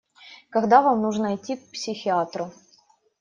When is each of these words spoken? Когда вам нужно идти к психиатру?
Когда 0.49 0.81
вам 0.81 1.03
нужно 1.03 1.35
идти 1.35 1.57
к 1.57 1.69
психиатру? 1.73 2.49